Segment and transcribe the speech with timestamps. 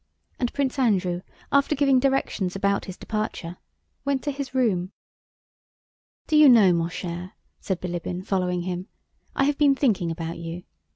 [0.39, 1.21] And Prince Andrew
[1.51, 3.57] after giving directions about his departure
[4.03, 4.91] went to his room.
[6.25, 8.87] "Do you know, mon cher," said Bilíbin following him,
[9.35, 10.63] "I have been thinking about you.